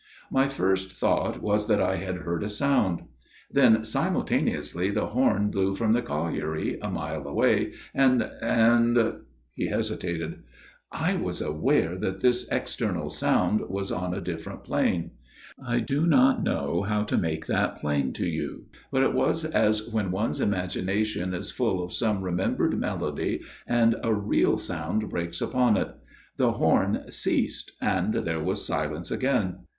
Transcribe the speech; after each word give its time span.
My 0.31 0.49
first 0.49 0.93
thought 0.93 1.43
was 1.43 1.67
that 1.67 1.79
I 1.79 1.97
had 1.97 2.15
heard 2.23 2.41
a 2.41 2.49
sound. 2.49 3.03
Then 3.51 3.85
simultaneously 3.85 4.89
the 4.89 5.05
horn 5.05 5.51
blew 5.51 5.75
from 5.75 5.91
the 5.91 6.01
colliery 6.01 6.79
a 6.81 6.89
mile 6.89 7.27
away, 7.27 7.73
and 7.93 8.23
and" 8.41 8.97
he 9.53 9.67
hesitated," 9.67 10.41
1 10.97 11.21
was 11.21 11.39
aware 11.39 11.95
that 11.99 12.21
this 12.21 12.47
external 12.49 13.11
sound 13.11 13.61
was 13.69 13.91
on 13.91 14.15
a 14.15 14.21
different 14.21 14.63
plane. 14.63 15.11
I 15.63 15.79
do 15.81 16.07
not 16.07 16.41
know 16.41 16.81
how 16.81 17.03
to 17.03 17.15
make 17.15 17.45
that 17.45 17.79
plain 17.79 18.11
to 18.13 18.25
you; 18.25 18.65
but 18.91 19.03
it 19.03 19.13
was 19.13 19.45
as 19.45 19.87
when 19.87 20.09
one's 20.09 20.41
imagination 20.41 21.35
is 21.35 21.51
full 21.51 21.83
of 21.83 21.93
some 21.93 22.23
remembered 22.23 22.75
melody 22.75 23.41
and 23.67 23.95
a 24.03 24.11
real 24.15 24.57
sound 24.57 25.11
breaks 25.11 25.41
upon 25.41 25.77
it. 25.77 25.93
The 26.37 26.53
horn 26.53 27.03
ceased 27.11 27.73
and 27.79 28.15
there 28.15 28.39
was 28.41 28.65
silence 28.65 29.11
again. 29.11 29.57